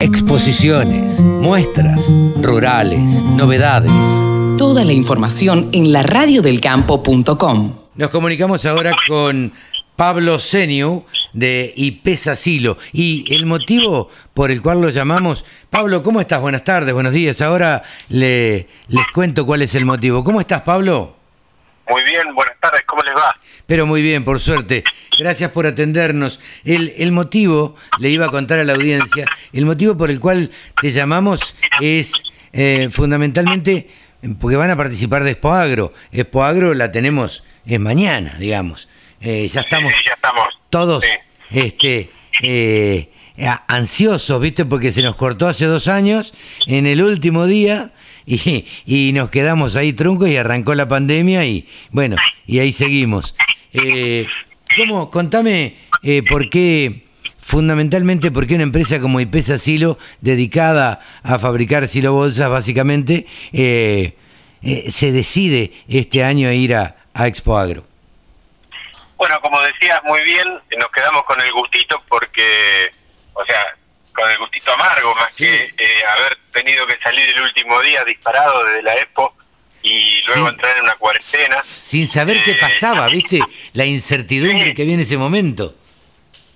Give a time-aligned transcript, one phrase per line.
[0.00, 2.00] Exposiciones, muestras,
[2.40, 3.90] rurales, novedades.
[4.56, 7.72] Toda la información en la radiodelcampo.com.
[7.96, 9.52] Nos comunicamos ahora con
[9.96, 12.78] Pablo Seniu de IPESA Silo.
[12.92, 15.44] Y el motivo por el cual lo llamamos...
[15.68, 16.40] Pablo, ¿cómo estás?
[16.40, 17.42] Buenas tardes, buenos días.
[17.42, 20.22] Ahora le, les cuento cuál es el motivo.
[20.22, 21.17] ¿Cómo estás, Pablo?
[21.88, 23.34] Muy bien, buenas tardes, ¿cómo les va?
[23.66, 24.84] Pero muy bien, por suerte.
[25.18, 26.38] Gracias por atendernos.
[26.64, 30.50] El, el, motivo, le iba a contar a la audiencia, el motivo por el cual
[30.80, 32.12] te llamamos es
[32.52, 33.88] eh, fundamentalmente
[34.40, 35.94] porque van a participar de Expoagro.
[36.12, 38.88] Expoagro la tenemos, es mañana, digamos.
[39.20, 40.46] Eh, ya estamos, Sí, ya estamos.
[40.70, 41.10] todos Sí.
[41.58, 42.10] este,
[42.42, 43.08] eh,
[43.66, 44.64] ansiosos, ¿viste?
[44.64, 46.34] Porque se nos cortó hace dos años,
[46.66, 47.92] en el último día,
[48.36, 53.34] y, y nos quedamos ahí truncos y arrancó la pandemia y bueno, y ahí seguimos.
[53.72, 54.26] Eh,
[54.76, 55.10] ¿Cómo?
[55.10, 57.04] Contame eh, por qué,
[57.38, 64.14] fundamentalmente, por qué una empresa como IPESA Silo, dedicada a fabricar silobolsas básicamente, eh,
[64.62, 67.84] eh, se decide este año ir a, a Expo Agro.
[69.16, 70.46] Bueno, como decías muy bien,
[70.78, 72.90] nos quedamos con el gustito porque,
[73.32, 73.64] o sea,
[74.18, 75.44] con el gustito amargo, más Sí.
[75.44, 79.34] que eh, haber tenido que salir el último día disparado desde la Expo
[79.82, 81.62] y luego entrar en una cuarentena.
[81.62, 83.40] sin saber qué Eh, pasaba, ¿viste?
[83.74, 84.74] La incertidumbre sí.
[84.74, 85.74] que viene ese momento.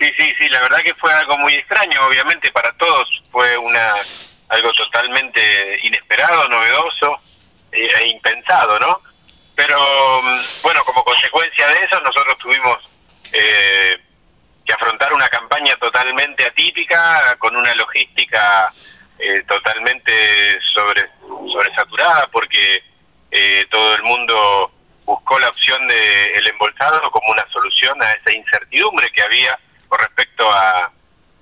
[0.01, 3.93] Sí, sí, sí, la verdad que fue algo muy extraño, obviamente para todos fue una
[4.49, 7.17] algo totalmente inesperado, novedoso
[7.71, 9.01] eh, e impensado, ¿no?
[9.55, 9.79] Pero
[10.23, 12.77] mm, bueno, como consecuencia de eso nosotros tuvimos
[13.33, 13.97] eh,
[14.65, 18.73] que afrontar una campaña totalmente atípica, con una logística
[19.19, 21.09] eh, totalmente sobre
[21.53, 22.83] sobresaturada, porque
[23.31, 24.73] eh, todo el mundo
[25.05, 29.99] buscó la opción de el embolsado como una solución a esa incertidumbre que había con
[29.99, 30.91] respecto a,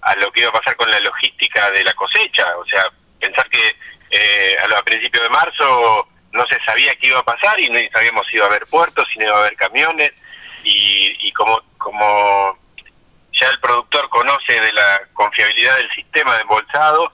[0.02, 2.46] a lo que iba a pasar con la logística de la cosecha.
[2.56, 2.84] O sea,
[3.20, 3.76] pensar que
[4.10, 7.68] eh, a, lo- a principios de marzo no se sabía qué iba a pasar y
[7.68, 10.12] no sabíamos si iba a haber puertos, si no iba a haber camiones
[10.64, 12.58] y, y como, como
[13.40, 17.12] ya el productor conoce de la confiabilidad del sistema de embolsado,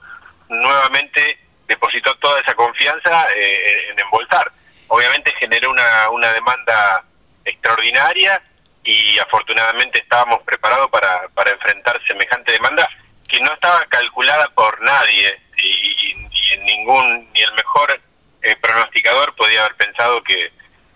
[0.49, 4.51] nuevamente depositó toda esa confianza eh, en embolsar.
[4.87, 7.03] Obviamente generó una, una demanda
[7.45, 8.41] extraordinaria
[8.83, 12.87] y afortunadamente estábamos preparados para, para enfrentar semejante demanda
[13.27, 17.99] que no estaba calculada por nadie y, y- y ningún ni el mejor
[18.41, 20.51] eh, pronosticador podía haber pensado que,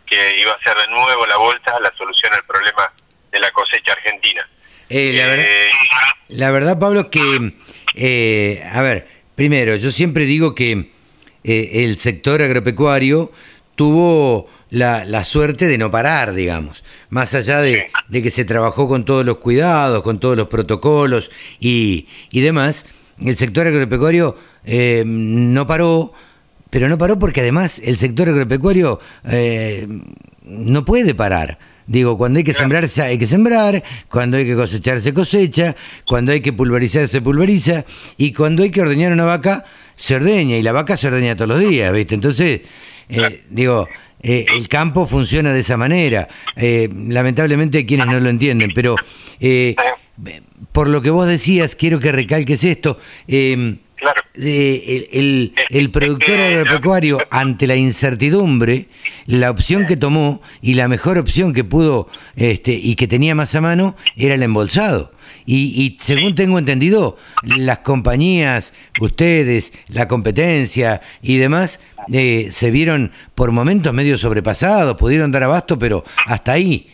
[0.05, 2.91] que iba a ser de nuevo la bolsa la solución al problema
[3.31, 4.47] de la cosecha argentina.
[4.93, 5.45] Eh, la, verdad,
[6.27, 7.53] la verdad, Pablo, que,
[7.95, 10.91] eh, a ver, primero, yo siempre digo que
[11.45, 13.31] eh, el sector agropecuario
[13.75, 18.89] tuvo la, la suerte de no parar, digamos, más allá de, de que se trabajó
[18.89, 21.31] con todos los cuidados, con todos los protocolos
[21.61, 22.85] y, y demás,
[23.25, 26.11] el sector agropecuario eh, no paró,
[26.69, 28.99] pero no paró porque además el sector agropecuario
[30.43, 31.70] no puede parar.
[31.87, 35.75] Digo, cuando hay que sembrar, se- hay que sembrar, cuando hay que cosechar, se cosecha,
[36.07, 37.85] cuando hay que pulverizar, se pulveriza,
[38.17, 39.65] y cuando hay que ordeñar una vaca,
[39.95, 42.15] se ordeña, y la vaca se ordeña todos los días, ¿viste?
[42.15, 42.61] Entonces,
[43.09, 43.87] eh, digo,
[44.23, 46.27] eh, el campo funciona de esa manera.
[46.55, 48.95] Eh, lamentablemente hay quienes no lo entienden, pero
[50.71, 52.99] por lo que vos decías, quiero que recalques esto.
[53.27, 54.21] eh, claro.
[54.35, 58.87] eh, el, el- el productor agropecuario ante la incertidumbre,
[59.25, 63.55] la opción que tomó y la mejor opción que pudo este, y que tenía más
[63.55, 65.13] a mano era el embolsado.
[65.45, 71.79] Y, y según tengo entendido, las compañías, ustedes, la competencia y demás,
[72.13, 76.91] eh, se vieron por momentos medio sobrepasados, pudieron dar abasto, pero hasta ahí.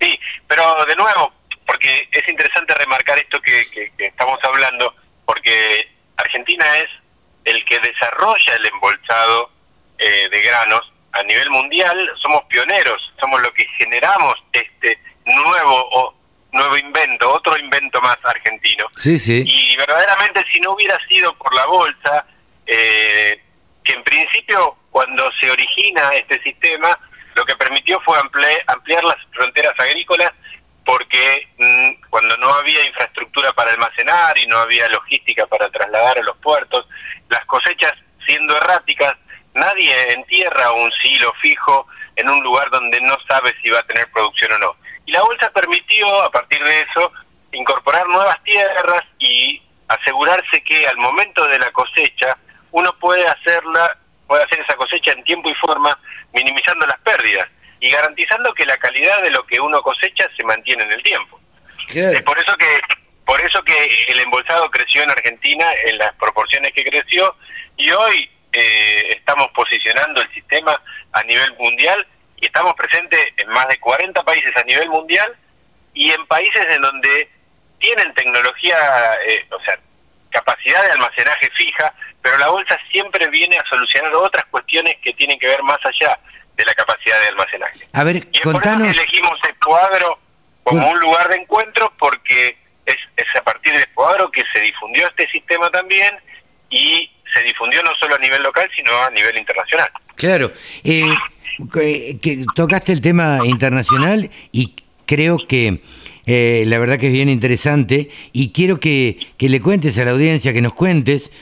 [0.00, 1.32] Sí, pero de nuevo,
[1.66, 4.92] porque es interesante remarcar esto que, que- que estamos hablando,
[5.32, 5.88] porque
[6.18, 6.90] Argentina es
[7.44, 9.50] el que desarrolla el embolsado
[9.96, 16.14] eh, de granos a nivel mundial, somos pioneros, somos los que generamos este nuevo o
[16.52, 18.86] nuevo invento, otro invento más argentino.
[18.94, 19.42] Sí, sí.
[19.46, 22.26] Y verdaderamente si no hubiera sido por la bolsa,
[22.66, 23.40] eh,
[23.82, 26.98] que en principio cuando se origina este sistema,
[27.34, 30.32] lo que permitió fue ampliar, ampliar las fronteras agrícolas
[30.84, 36.22] porque mm, cuando no había infraestructura para almacenar y no había logística para trasladar a
[36.22, 36.86] los puertos,
[37.28, 37.92] las cosechas
[38.26, 39.16] siendo erráticas,
[39.54, 41.86] nadie entierra un silo fijo
[42.16, 44.76] en un lugar donde no sabe si va a tener producción o no.
[45.06, 47.12] Y la bolsa permitió, a partir de eso,
[47.52, 52.36] incorporar nuevas tierras y asegurarse que al momento de la cosecha
[52.70, 55.98] uno puede hacerla, puede hacer esa cosecha en tiempo y forma,
[56.32, 57.48] minimizando las pérdidas
[57.82, 61.40] y garantizando que la calidad de lo que uno cosecha se mantiene en el tiempo.
[61.88, 62.16] Claro.
[62.16, 62.80] Es por eso que
[63.24, 67.34] por eso que el embolsado creció en Argentina en las proporciones que creció
[67.76, 70.80] y hoy eh, estamos posicionando el sistema
[71.12, 72.06] a nivel mundial
[72.36, 75.34] y estamos presentes en más de 40 países a nivel mundial
[75.92, 77.28] y en países en donde
[77.80, 78.76] tienen tecnología,
[79.26, 79.76] eh, o sea,
[80.30, 81.92] capacidad de almacenaje fija,
[82.22, 86.18] pero la bolsa siempre viene a solucionar otras cuestiones que tienen que ver más allá
[86.56, 87.88] de la capacidad de almacenaje.
[87.92, 88.86] A ver, y es contanos...
[88.86, 90.18] por eso que elegimos Espoadro
[90.62, 92.56] como un lugar de encuentro porque
[92.86, 96.14] es, es a partir de Espoadro que se difundió este sistema también
[96.70, 99.90] y se difundió no solo a nivel local, sino a nivel internacional.
[100.16, 100.52] Claro.
[100.84, 101.14] Eh,
[101.70, 104.74] que tocaste el tema internacional y
[105.06, 105.80] creo que
[106.26, 110.12] eh, la verdad que es bien interesante y quiero que, que, le cuentes a la
[110.12, 111.32] audiencia, que nos cuentes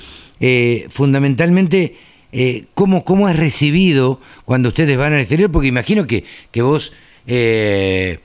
[0.40, 1.96] eh, fundamentalmente
[2.32, 6.92] eh, cómo, cómo es recibido cuando ustedes van al exterior, porque imagino que, que vos
[7.26, 8.20] eh,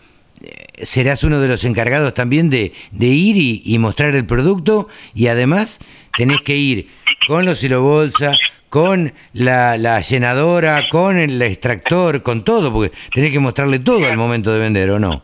[0.82, 5.80] serás uno de los encargados también de, de ir y, mostrar el producto y además
[6.18, 6.90] tenés que ir
[7.28, 8.34] con los silobolsa,
[8.70, 14.18] con la, la, llenadora, con el extractor, con todo, porque tenés que mostrarle todo al
[14.18, 15.24] momento de vender, ¿o no?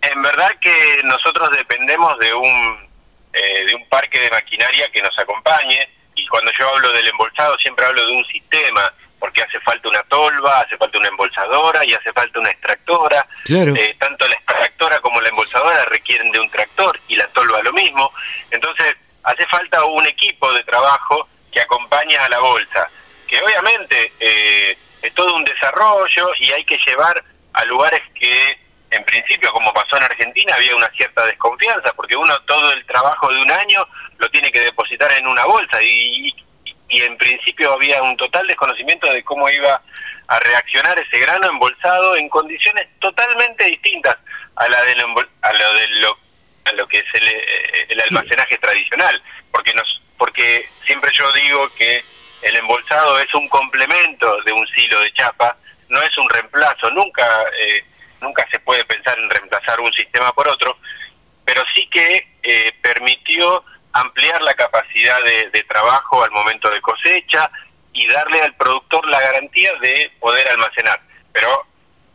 [0.00, 2.88] En verdad que nosotros dependemos de un,
[3.32, 5.88] eh, de un parque de maquinaria que nos acompañe
[6.28, 10.60] cuando yo hablo del embolsado siempre hablo de un sistema, porque hace falta una tolva,
[10.60, 13.26] hace falta una embolsadora y hace falta una extractora.
[13.44, 13.74] Claro.
[13.74, 17.72] Eh, tanto la extractora como la embolsadora requieren de un tractor y la tolva lo
[17.72, 18.12] mismo.
[18.50, 22.88] Entonces hace falta un equipo de trabajo que acompaña a la bolsa,
[23.26, 27.22] que obviamente eh, es todo un desarrollo y hay que llevar
[27.52, 28.58] a lugares que
[28.90, 33.30] en principio, como pasó en Argentina, había una cierta desconfianza, porque uno todo el trabajo
[33.32, 33.86] de un año
[34.16, 36.07] lo tiene que depositar en una bolsa y,
[36.98, 39.80] y en principio había un total desconocimiento de cómo iba
[40.26, 44.16] a reaccionar ese grano embolsado en condiciones totalmente distintas
[44.56, 45.06] a la de lo,
[45.42, 46.18] a lo, de lo,
[46.64, 47.28] a lo que es el,
[47.88, 48.60] el almacenaje sí.
[48.60, 49.22] tradicional,
[49.52, 52.04] porque nos porque siempre yo digo que
[52.42, 55.56] el embolsado es un complemento de un silo de chapa,
[55.88, 57.24] no es un reemplazo, nunca
[57.60, 57.84] eh,
[58.20, 60.76] nunca se puede pensar en reemplazar un sistema por otro,
[61.44, 67.50] pero sí que eh, permitió ampliar la capacidad de, trabajo al momento de cosecha
[67.92, 71.00] y darle al productor la garantía de poder almacenar.
[71.32, 71.66] Pero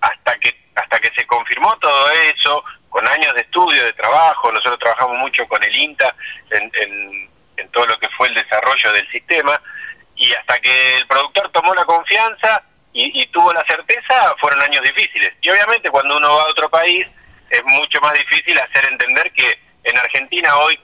[0.02, 4.80] hasta que hasta que se confirmó todo eso, con años de estudio, de trabajo, nosotros
[4.80, 6.16] trabajamos mucho con el INTA
[6.50, 9.62] en, en, en todo lo que fue el desarrollo del sistema,
[10.16, 15.34] y hasta que el productor tomó la confianza, y, tuvo la certeza, fueron años difíciles.
[15.42, 17.08] Y obviamente cuando uno va a otro país
[17.50, 20.80] es mucho más difícil hacer entender que en Argentina hoy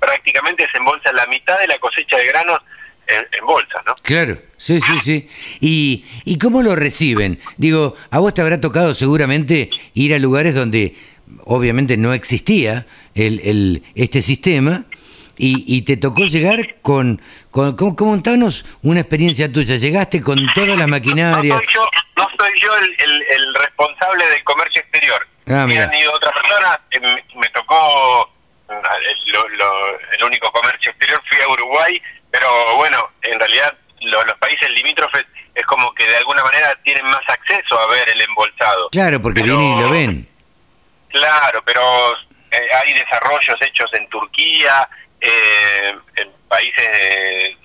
[0.00, 2.60] prácticamente se embolsa la mitad de la cosecha de granos
[3.06, 3.94] en, en bolsa, ¿no?
[4.02, 5.30] Claro, sí, sí, sí.
[5.60, 7.40] ¿Y, ¿Y cómo lo reciben?
[7.56, 10.94] Digo, a vos te habrá tocado seguramente ir a lugares donde
[11.44, 14.84] obviamente no existía el, el, este sistema
[15.36, 17.20] y, y te tocó llegar con,
[17.50, 21.56] con, con, contanos una experiencia tuya, llegaste con todas las maquinarias.
[21.56, 25.26] No soy yo, no soy yo el, el, el responsable del comercio exterior.
[25.48, 25.84] Ah, mira.
[25.88, 28.30] Han ido otras personas, eh, me, me, tocó
[30.12, 32.00] el único comercio exterior, fui a Uruguay,
[32.30, 37.04] pero bueno, en realidad lo, los países limítrofes es como que de alguna manera tienen
[37.06, 38.88] más acceso a ver el embolsado.
[38.90, 40.28] Claro, porque pero, vienen y lo ven.
[41.08, 42.16] Claro, pero
[42.50, 44.88] eh, hay desarrollos hechos en Turquía,
[45.20, 47.56] eh, en países eh,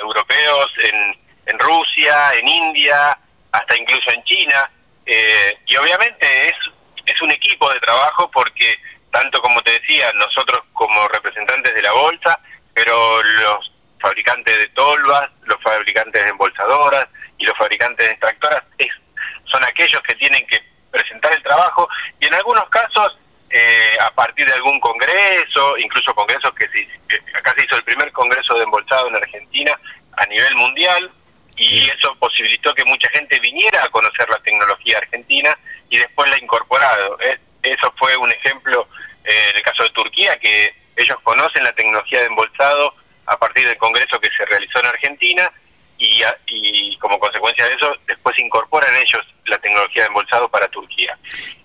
[0.00, 1.16] europeos, en,
[1.46, 3.16] en, Rusia, en India,
[3.52, 4.70] hasta incluso en China.
[5.06, 6.54] Eh, y obviamente es,
[7.06, 8.78] es un equipo de trabajo porque,
[9.14, 12.40] tanto como te decía, nosotros como representantes de la bolsa,
[12.74, 17.06] pero los fabricantes de tolvas, los fabricantes de embolsadoras
[17.38, 18.90] y los fabricantes de extractoras es,
[19.44, 23.16] son aquellos que tienen que presentar el trabajo y en algunos casos
[23.50, 27.84] eh, a partir de algún congreso, incluso congresos que, se, que acá se hizo el
[27.84, 29.78] primer congreso de embolsado en Argentina
[30.16, 31.12] a nivel mundial
[31.56, 35.56] y eso posibilitó que mucha gente viniera a conocer la tecnología argentina
[35.88, 37.16] y después la incorporado.
[37.20, 38.88] Eh, eso fue un ejemplo
[39.24, 42.94] eh, en el caso de Turquía, que ellos conocen la tecnología de embolsado
[43.26, 45.50] a partir del congreso que se realizó en Argentina
[45.98, 51.16] y, y como consecuencia de eso después incorporan ellos la tecnología de embolsado para Turquía.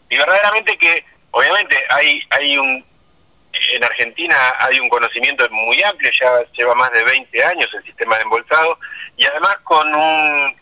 [0.10, 2.86] Y verdaderamente que obviamente hay hay un
[3.52, 8.16] en Argentina hay un conocimiento muy amplio, ya lleva más de 20 años el sistema
[8.18, 8.80] de embolsado
[9.18, 10.56] y además con un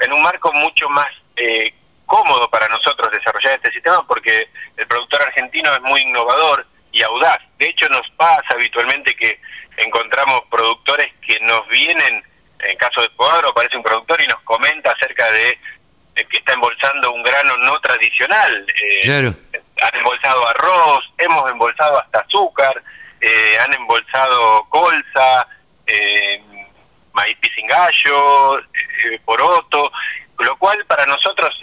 [0.00, 1.72] en un marco mucho más eh,
[2.06, 7.38] cómodo para nosotros desarrollar este sistema porque el productor argentino es muy innovador y audaz.
[7.58, 9.40] De hecho nos pasa habitualmente que
[9.76, 12.24] encontramos productores que nos vienen,
[12.60, 15.58] en caso de Podagro aparece un productor y nos comenta acerca de,
[16.14, 18.66] que está embolsando un grano no tradicional.
[18.82, 19.34] Eh, claro
[19.82, 22.82] han embolsado arroz, hemos embolsado hasta azúcar,
[23.20, 25.46] eh, han embolsado colza,
[25.86, 26.42] eh,
[27.12, 29.92] maíz pisingallo, eh, poroto,
[30.38, 31.54] lo cual para nosotros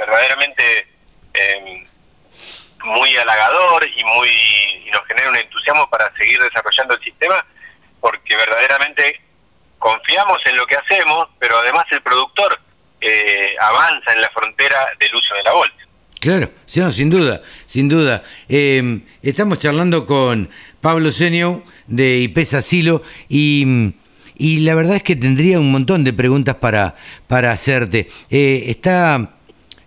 [0.00, 0.86] verdaderamente
[1.34, 1.86] eh,
[2.84, 4.28] muy halagador y muy
[4.86, 7.44] y nos genera un entusiasmo para seguir desarrollando el sistema
[8.00, 9.20] porque verdaderamente
[9.78, 12.58] confiamos en lo que hacemos, pero además el productor
[13.00, 15.76] eh, avanza en la frontera del uso de la bolsa.
[16.18, 18.22] Claro, sí, no, sin duda, sin duda.
[18.48, 23.94] Eh, estamos charlando con Pablo Senio de IPESA Silo y,
[24.36, 28.08] y la verdad es que tendría un montón de preguntas para, para hacerte.
[28.30, 29.39] Eh, está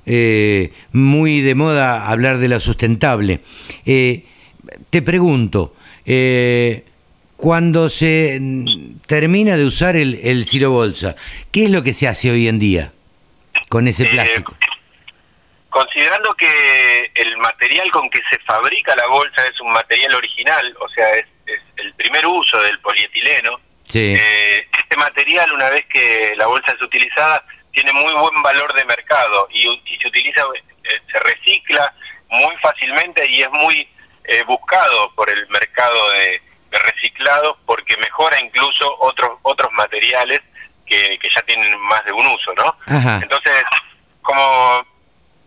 [0.06, 3.42] eh, muy de moda hablar de lo sustentable.
[3.86, 4.24] Eh,
[4.90, 6.84] te pregunto, eh,
[7.38, 8.40] cuando se
[9.06, 11.16] termina de usar el, el silo bolsa,
[11.52, 12.94] ¿qué es lo que se hace hoy en día
[13.70, 14.56] con ese Eh, plástico?
[15.70, 20.88] Considerando que el material con que se fabrica la bolsa es un material original, o
[20.90, 26.34] sea, es, es el primer uso del polietileno, Sí, eh, este material, una vez que
[26.38, 30.42] la bolsa es utilizada, tiene muy buen valor de mercado y, y se utiliza,
[30.84, 31.94] eh, se recicla
[32.30, 33.88] muy fácilmente y es muy
[34.26, 40.42] eh, buscado por el mercado de, de reciclado porque mejora incluso otros otros materiales
[40.86, 42.76] que, que ya tienen más de un uso, ¿no?
[42.88, 43.20] Ajá.
[43.22, 43.64] Entonces,
[44.22, 44.86] como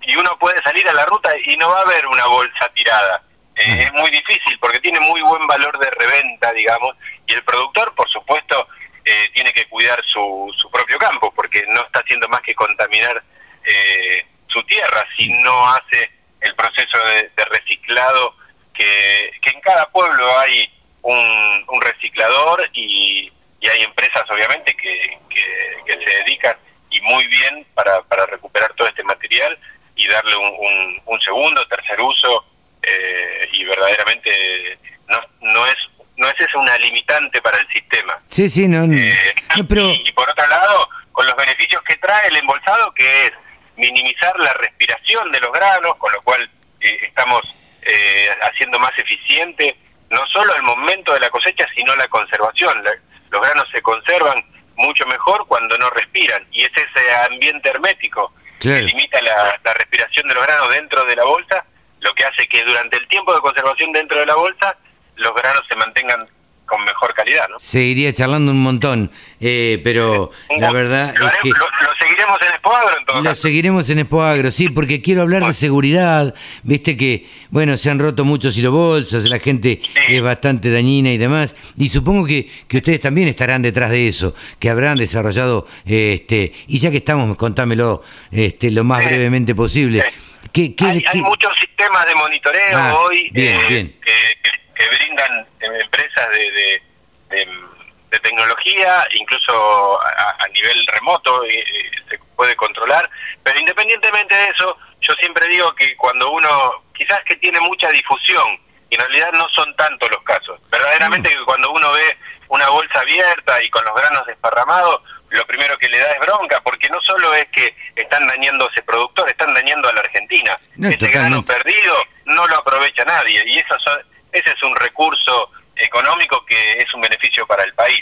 [0.02, 3.22] y uno puede salir a la ruta y no va a haber una bolsa tirada.
[3.56, 6.94] Eh, es muy difícil porque tiene muy buen valor de reventa, digamos,
[7.26, 8.68] y el productor, por supuesto,
[9.08, 13.22] eh, tiene que cuidar su, su propio campo porque no está haciendo más que contaminar
[13.64, 16.10] eh, su tierra si no hace
[16.40, 18.34] el proceso de, reciclado
[18.74, 20.68] que, que en cada pueblo hay
[21.02, 26.56] un, un reciclador y, y hay empresas obviamente que, que, que se dedican
[26.90, 29.56] y muy bien para, para recuperar todo este material
[29.94, 32.44] y darle un, un, un segundo, tercer uso
[32.82, 35.76] eh, y verdaderamente no, no es
[36.16, 38.18] no es eso una limitante para el sistema.
[38.26, 41.82] sí, sí, no, no, Eh, no, pero y, y por otro lado, con los beneficios
[41.82, 43.32] que trae el embolsado, que es
[43.76, 46.48] minimizar la respiración de los granos, con lo cual
[46.80, 47.42] eh, estamos
[47.82, 49.76] eh, haciendo más eficiente
[50.10, 52.82] no solo el momento de la cosecha, sino la conservación.
[52.84, 52.92] La-
[53.30, 54.44] los granos se conservan
[54.76, 58.78] mucho mejor cuando no respiran, y es ese ambiente hermético Claro.
[58.78, 61.64] que limita la, la respiración de los granos dentro de la bolsa,
[62.00, 64.76] lo que hace que durante el tiempo de conservación dentro de la bolsa,
[65.16, 66.26] los granos se mantengan
[66.66, 67.60] con mejor calidad, ¿no?
[67.60, 71.48] seguiría charlando un montón, eh, pero la verdad lo, es haremos- que...
[71.50, 75.44] lo, lo seguiremos en Expoagro en todo Lo seguiremos en Expoagro, sí, porque quiero hablar
[75.44, 76.34] de seguridad.
[76.64, 81.54] Viste que, bueno, se han roto muchos silobolsas, la gente es bastante dañina y demás.
[81.76, 86.52] Y supongo que, que ustedes también estarán detrás de eso, que habrán desarrollado, eh, este,
[86.66, 89.06] y ya que estamos, contámelo este, lo más Sí.
[89.06, 90.02] brevemente posible.
[90.02, 90.48] Sí.
[90.52, 93.86] ¿Qué, qué- hay, hay muchos sistemas de monitoreo Ah, hoy bien, eh, bien.
[94.04, 96.82] Que, que- que brindan eh, empresas de, de,
[97.30, 97.76] de-
[98.10, 101.64] de tecnología, incluso a, a nivel remoto eh,
[102.08, 103.10] se puede controlar,
[103.42, 108.60] pero independientemente de eso, yo siempre digo que cuando uno, quizás que tiene mucha difusión,
[108.90, 112.16] y en realidad no son tantos los casos, verdaderamente que cuando uno ve
[112.48, 116.60] una bolsa abierta y con los granos desparramados, lo primero que le da es bronca,
[116.62, 120.56] porque no solo es que están dañando a ese productor, están dañando a la Argentina.
[120.76, 121.52] No, ese grano totalmente.
[121.72, 124.00] perdido no lo aprovecha nadie, y eso son-
[124.38, 128.00] ese es un recurso económico que es un beneficio para el país,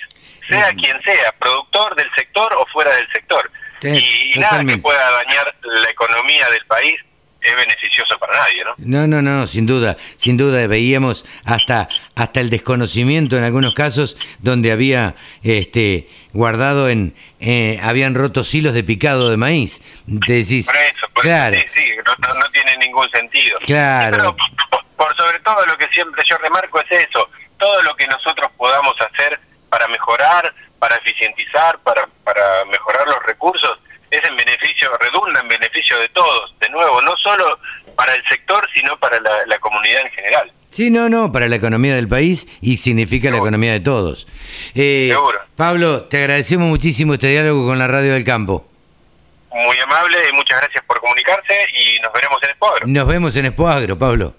[0.48, 3.50] sea quien sea, productor del sector o fuera del sector.
[3.80, 6.94] Sí, y nada que pueda dañar la economía del país
[7.40, 8.74] es beneficioso para nadie, ¿no?
[8.78, 14.16] No, no, no, sin duda, sin duda veíamos hasta hasta el desconocimiento en algunos casos
[14.38, 19.82] donde había este guardado en eh, habían roto hilos de picado de maíz.
[20.26, 23.58] Te decís, Por eso, por claro, eso, sí, sí, no, no- no tiene ningún sentido.
[23.66, 24.34] Claro.
[24.70, 28.50] Pero por, sobre todo lo que siempre yo remarco es eso, todo lo que nosotros
[28.56, 33.78] podamos hacer para mejorar, para eficientizar, para, para mejorar los recursos,
[34.10, 37.58] es en beneficio, redunda en beneficio de todos, de nuevo, no solo
[37.96, 40.52] para el sector, sino para la, la comunidad en general.
[40.70, 44.26] Sí, no, no, para la economía del país y significa la economía de todos.
[44.74, 45.38] Eh, Seguro.
[45.56, 48.66] Pablo, te agradecemos muchísimo este diálogo con la Radio del Campo.
[49.52, 52.86] Muy amable, muchas gracias por comunicarse y nos veremos en Expoagro.
[52.88, 54.34] Nos vemos en Expoagro, Pablo.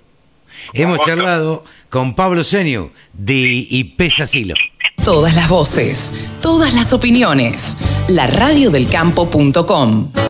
[0.74, 1.12] Hemos gusto.
[1.12, 4.56] charlado con Pablo Senio de IPESA Silo.
[5.04, 7.78] Todas las voces, todas las opiniones.
[8.08, 10.12] La radiodelcampo.com.